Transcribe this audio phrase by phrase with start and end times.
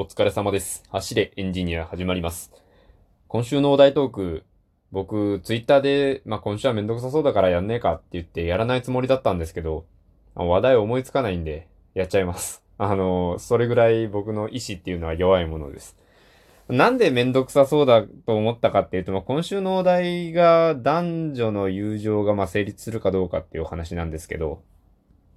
[0.00, 0.84] お疲れ様です。
[0.90, 2.52] 走れエンジニア始まります。
[3.26, 4.44] 今週のお題トーク、
[4.92, 9.86] 僕、ツイッターで、まあ、今週はめんどくさそうだからやんねえかって言ってやらないつもりだったんですけど、
[10.36, 12.62] 話題思いつかないんで、やっちゃいます。
[12.78, 15.96] あの、それぐらい僕の意志っていうのは弱いものです。
[16.68, 24.62] なんでめんどくさそうだと思ったかっていうと、まあ、今週のお題が男女の友情がま成立するかどうかっていうお話なんですけど、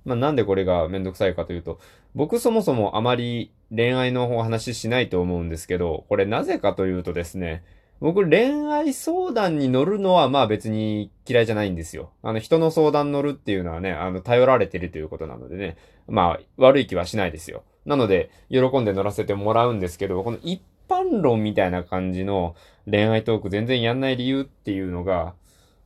[0.05, 1.79] まあ、なんでこれがめんどくさいかというと、
[2.15, 7.64] 僕そもそもあまり恋愛のお話しないと思うんですけど、これなぜかというとですね、
[8.01, 12.11] 僕恋愛相談に乗るのはまあ別に嫌いじゃないんですよ。
[12.24, 15.77] あの人の相談乗るっていうのはね、あの頼られてるということなのでね、
[16.07, 17.63] まあ悪い気はしないですよ。
[17.86, 22.55] なので喜んで乗らせてもらうんですけど、この一般論みたいな感じの
[22.89, 25.36] 恋愛トーク全然やんない理由っていうのが、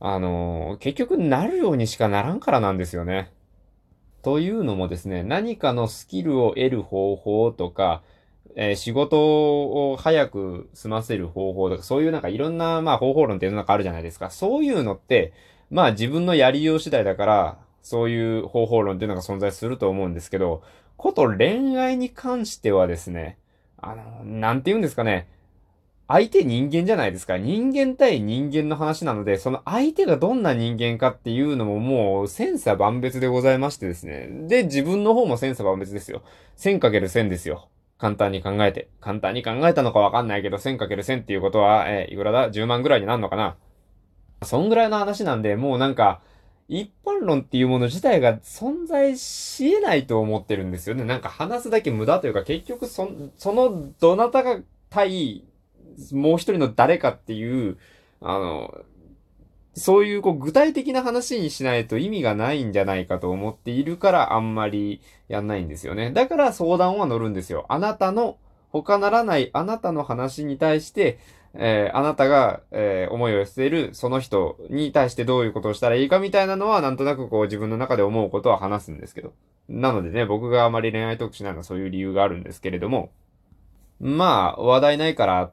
[0.00, 3.30] あの結局なるようにしかならんからなんですよね。
[4.26, 8.02] というのもですね、何かのスキルを得る方法とか、
[8.56, 14.30] えー仕事を早く済ませる方法とか、そういうなんかいろんな、まあ方法論っていうのがあるじゃないですか。
[14.30, 15.32] そういうのって、
[15.70, 20.64] まあ自分のやりよう次第だから、そういう方法論っていうのが存在すると思うんですけど、
[20.96, 23.38] こと恋愛に関してはですね、
[23.80, 25.28] あの、なんて言うんですかね、
[26.08, 27.36] 相手人間じゃないですか。
[27.36, 34.28] 人間対人間の話なので、その相手がどんな人間かっていうのももう千差万別でございましてですね。
[34.46, 36.22] で、自分の方も千差万別ですよ。
[36.58, 37.68] 1000かける1000ですよ。
[37.98, 38.88] 簡単に考えて。
[39.00, 43.56] 簡単に考えたのかわかんないけど、1000かける1000っていうことは、えーいくらだ ?10 万ぐらいになるのかな？
[44.42, 46.20] そんぐらいの話なんで、もうなんか、
[46.68, 51.04] 一般論っていうもの自体が存在し得ないと思ってるんですよね。
[51.04, 55.44] なんか話すだけ無駄というか、結局そ、そのどなたが対、
[56.12, 57.78] もう一人の誰かっていう、
[58.20, 58.84] あの、
[59.74, 66.12] そういうこう具体的な話にしないと意味がないんじゃないかと思っているからあんまりやんないんですよね。
[66.12, 67.66] だから相談は乗るんですよ。
[67.68, 68.38] あなたの、
[68.70, 71.18] 他ならないあなたの話に対して、
[71.54, 79.32] えーあなたが、えー思いを寄せているその人に対してどういうことをしたらいいかみたいなのはなんとなくこう自分の中で思うことは話すんですけど。
[79.68, 83.10] なのでね、僕があまり恋愛トークしないのはそういう理由があるんですけれども、
[84.00, 85.50] まあ、話題ないから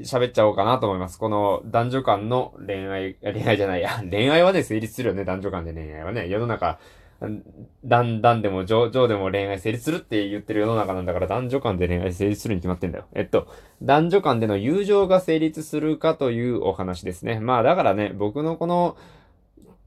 [0.00, 1.18] 喋っちゃおうかなと思います。
[1.18, 6.28] この男女間の恋愛、恋愛じゃないや、 恋愛はね、成立するよね、男女間で恋愛はね。
[6.28, 6.78] 世の中、
[7.20, 13.04] 男、男でも女、女でも恋愛成立するって言ってる世の中なんだから男女間で恋愛成立するに決まってんだよ。
[13.14, 13.46] えっと、
[13.82, 17.40] 男女間での友情が成立するかというお話ですね。
[17.40, 18.96] まあだからね、僕のこの、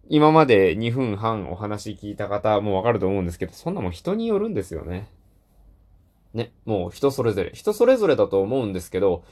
[0.09, 5.07] 今まで2分半お話聞いた方もわかると思うんですけど、そんなもん人によるんですよね。
[6.33, 7.51] ね、もう人それぞれ。
[7.53, 9.23] 人それぞれだと思うんですけど、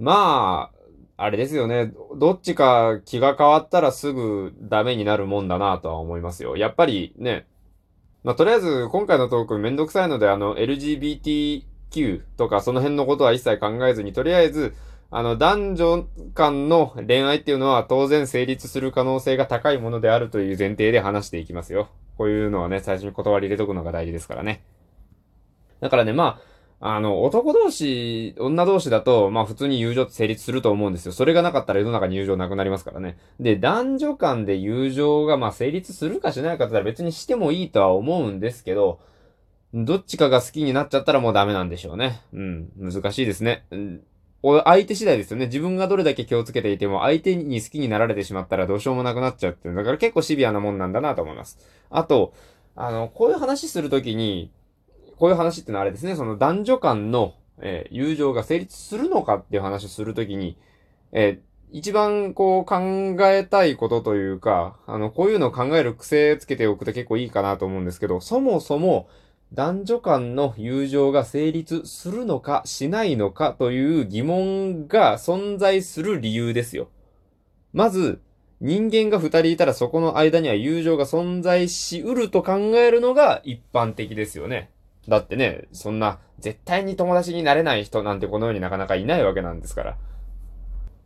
[0.00, 0.70] ま
[1.16, 1.92] あ、あれですよね。
[2.16, 6.56] どっちか気が変わったらすぐダメになるもんだなとは思いますよ。
[6.56, 7.46] やっぱりね、
[8.24, 14.74] まあとりあえず今回のトークめんどくさいのであの LGBTQ とかその辺のことは一切考えずにとりあえず
[15.10, 21.88] あの男女間の恋愛っていうのは当然成立する可能性が高いものであるという前提で話していきますよ。
[22.16, 24.62] こういうのはね、最初に断り入れとくのが大事ですからね。
[25.80, 26.49] だからね、まあ、
[26.82, 31.12] あの、男同士、女同士だと、まあ普通に友情って成立すると思うんですよ。
[31.12, 33.18] それがなかったら世の中に友情なくなりますからね。
[33.38, 39.00] で、男女間で友情がまあ成立するかしないかって言ったら別にしてもいいとは思うんですけど、
[39.74, 42.22] どっちかが好きになっちゃったらもうダメなんでしょうね。
[42.32, 43.66] うん、難しいですね。
[43.70, 44.00] うん
[44.42, 45.46] お相手次第ですよね。
[45.46, 49.74] 自分がどれだけ気をつけていても、相手に好きになられてしまったらどうしようもなくなっちゃうっていう。
[49.74, 51.58] だから結構シビアなもんなんだなと思います。
[51.90, 52.32] あと、
[52.74, 54.50] あの、こういう話するときに、
[55.20, 60.56] こういう話ってのはあれですね、その男女間の、えー友情が成立するのかっていう話をするときに、
[61.12, 69.08] えー一番こう考えたいことというか、あの、こういうのを考える癖つけておくと結構いいかなと思うんですけど、そもそも
[69.52, 76.88] 男女間の友情が成立するのかしないのかという疑問が存在する理由ですよ。
[77.72, 78.20] まず、
[78.60, 84.70] 人間が二人いたらそこの間には友情が存在しうると考えるのが一般的ですよね。
[85.08, 89.96] だってね、そんな絶対に友達になれない人なんてこの世になかなかいないわけなんですから。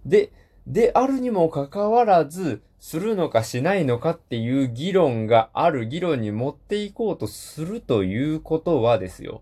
[0.04, 0.32] で、
[0.66, 9.40] であるにもかかわらず、するのかしないのかっていう議論がある議論に持っていこうとするということはですよ。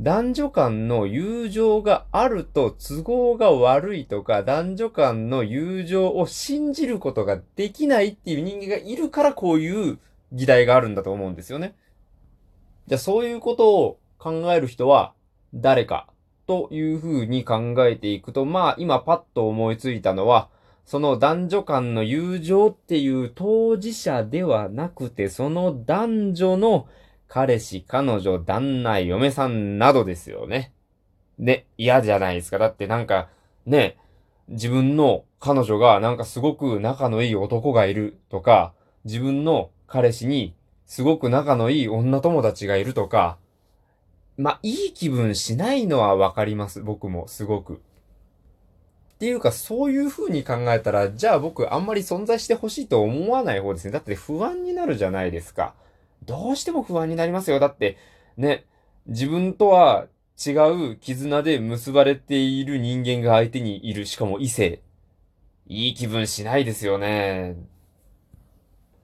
[0.00, 9.98] 男女間の友情があると都合が悪いとか、男女間の友情を信じることができないっていう人間がいるからこういう
[10.32, 11.74] 議題があるんだと思うんですよね。
[12.86, 15.14] じゃあそういうことを考える人は
[15.54, 16.06] 誰か
[16.46, 20.48] というふうに考えていくと、まあ今パッと思いついたのは、
[20.84, 26.86] その男女間の友情っていう当事者ではなくて、その男女の
[27.26, 30.72] 彼氏、彼女、旦那、嫁さんなどですよね。
[31.38, 32.58] ね、嫌じゃないですか。
[32.58, 33.28] だってなんか、
[33.64, 33.96] ね、
[34.48, 40.54] 自分の彼女がなんかすごく仲のいい男がいるとか、自分の彼氏に
[40.86, 43.38] すごく仲のいい女友達がいるとか、
[44.36, 46.82] まあ、いい気分しないのはわかります。
[46.82, 47.74] 僕も、すごく。
[47.74, 53.92] っていうか、そういう風に考えたら、じゃあ僕あんまり存在してほしいと思わない方ですね。
[53.92, 55.74] だって不安になるじゃないですか。
[56.24, 57.60] どうしても不安になりますよ。
[57.60, 57.96] だって、
[58.36, 58.64] ね、
[59.06, 60.08] 自分とは
[60.44, 60.50] 違
[60.92, 64.04] う絆で結ばれている人間が相手にいる。
[64.04, 64.82] しかも異性。
[65.66, 67.56] いい気分しないですよね。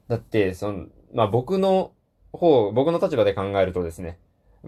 [0.09, 1.93] だって、その、まあ、僕の
[2.33, 4.19] 方、僕の立場で考えるとですね、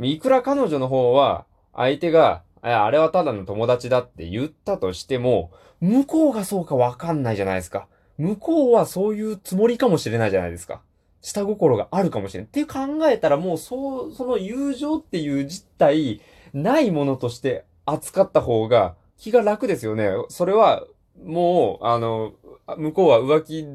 [0.00, 5.50] いくら彼女の方は、相手が、あれはただの友達だって言ったとしても、
[5.80, 7.88] 向こうがそうかわかんないじゃないですか。
[8.18, 10.82] 向こうはそういうつもりかもしれないじゃないですか。
[11.20, 12.46] 下心があるかもしれない。
[12.46, 16.20] って考えたらもうそう、その友情っていう実態、
[16.52, 20.10] ないものとして扱った方が気が楽ですよね。
[20.28, 20.84] それは、
[21.24, 22.32] もう、あの、
[22.66, 23.66] 向こうは浮気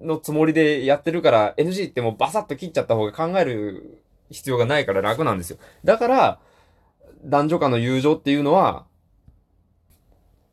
[0.00, 5.58] のつもりでやってるから NG ってもうバサッと切っちゃった方が考える必要がないから楽なんですよ。
[5.84, 6.38] だから、
[7.24, 8.86] 男女間の友情っていうのは、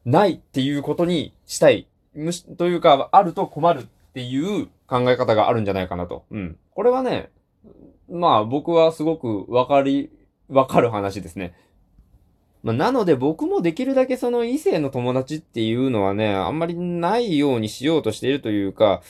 [0.05, 1.87] ないっていうことにしたい。
[2.13, 6.25] むし、というか、あると困るっていう考え方があるんじゃないかなと。
[6.31, 6.57] うん。
[6.71, 7.31] これはね、
[8.09, 10.11] まあ僕はすごくわかり、
[10.49, 11.55] わかる話ですね。
[12.63, 19.01] まあ、なので僕もできるだけその異性の友達っていうのはね、あんまりないようにしようとしているというか、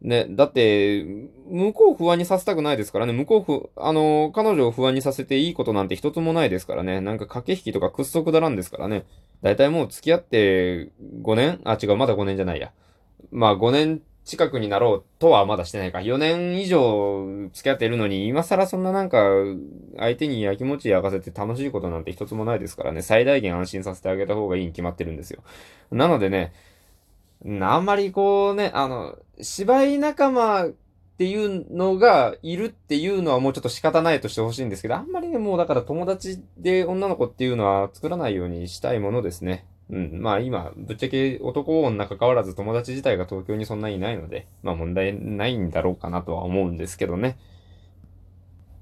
[0.00, 1.04] ね、だって、
[1.50, 3.12] 向こう不安にさせたくないですからね。
[3.12, 7.02] 向こうふ、あの、彼女を不安にさせていいことなんて一つもないですからね。
[7.02, 9.04] なんか駆け引きとか屈足だらんですからね。
[9.42, 10.90] だいたいもう付き合って
[11.22, 12.72] 5年あ、違う、まだ5年じゃないや。
[13.30, 15.98] まあ5年近くになろうとはまだしてないか。
[15.98, 19.18] 4年以上付き合ってるのに、今更そんななんか、
[19.96, 23.02] 相手にやきもち焼かせて楽しいことなんて一つもないですからね。
[23.02, 25.42] 最大限安心させてあげた方がいいに決まってるんですよ。
[25.90, 26.52] なのでね、
[27.62, 30.72] あんまりこうね、あの、芝居仲間っ
[31.18, 39.66] ていうのがいるっていうのはもうちょっと仕方ないとしてほしいんですけど、あんまりね、もうだから友達で女の子っていうのは作らないようにしたいものですね。
[39.90, 40.22] うん。
[40.22, 47.38] まあ今、ぶっちゃけ男女関わらず友達自体が東京にそんなにいないので、まあ問題ないんだろうかなとは思うんですけどね。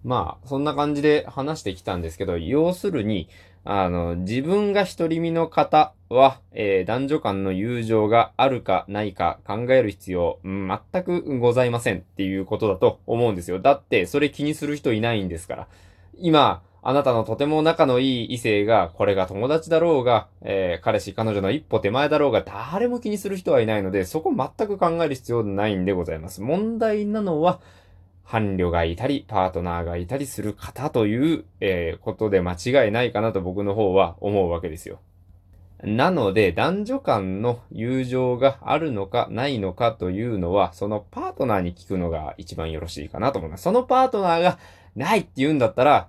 [0.05, 3.29] まあ、そんな感じで話してきたんですけど、要するに、
[3.65, 13.59] あの、自分が独り身の方は、えー、男女間の友情があるかないか考える必要、全くございませんっていうことだと思うんですよ。
[13.59, 15.69] だって、それ気にする人いないんですから。
[16.17, 26.41] 今、あなたのとても仲のいい異性が、これが友達だろうが、えー、彼氏、彼女の一歩手前だろうが、誰も気にする人はいないので、そこ全く考える必要ないんでございます。
[26.41, 27.61] 問題なのは、
[28.25, 35.01] 伴侶がいたり、パートナーがいたりする方という、えー、ことで間違いないかなと僕の方は思うわけですよ。
[35.83, 43.63] なので、男女間の友情があるのかないのかというのは、そのパートナーに聞くのが一番よろしいかなと思います。
[43.63, 44.59] そのパートナーが
[44.97, 46.09] ないって言うんだったら、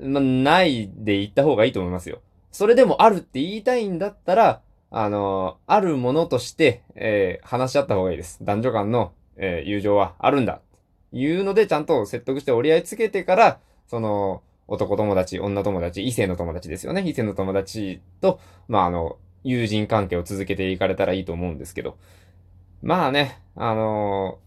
[0.00, 2.20] まないで言った方がいいと思いますよ。
[2.50, 4.60] それでもあるって言いたいんだったら、
[4.90, 8.38] あのー、あるものとして、えー、話し合った方がいいです。
[8.42, 10.60] 男女間の、えー、友情はあるんだ。
[11.12, 17.02] いうので、ちゃんと説得して折り合いつけてから、その、男友達、女友達、異性の友達ですよね。
[17.06, 21.96] 異性の友達と、まあ、あの、友人関係を続けていかれたらいいと思うんですけど。
[22.82, 24.38] まあね、あの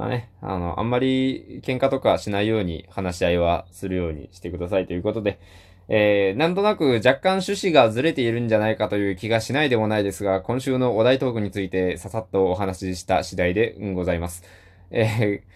[0.00, 5.38] まあね、あの、あんまり喧嘩とかしないように話し合いはするようにしてくださいということで、
[5.88, 14.42] えー、なんとなく若干趣旨がずれているんじゃないかという気がしないでもないですが、今週のお題トークについてささっとお話しした次第でございます。
[14.90, 15.50] えー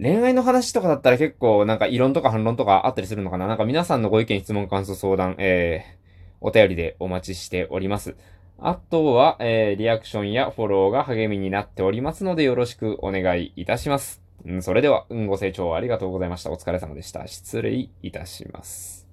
[0.00, 3.48] 恋愛の話とかだったら結構なんか異論とか反論とかあったりするのかな？
[3.48, 8.16] なんか皆さんのご意見、質問、感想、相談、えー、お便りでお待ちしております。
[8.62, 14.22] あとは、えー、リアクションやフォローが励みになっておりますのでよろしくお願いいたします。
[14.44, 16.50] うん、それでは、うん、ご清聴ありがとうございました。
[16.50, 17.26] お疲れ様でした。
[17.26, 19.09] 失礼いたします。